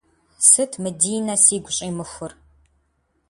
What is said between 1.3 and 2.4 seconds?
сигу щӏимыхур?